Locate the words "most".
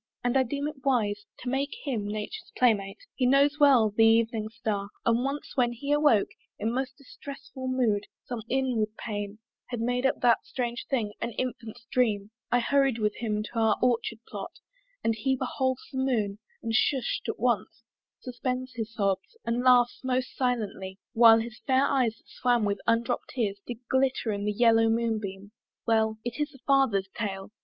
6.73-6.97, 20.03-20.35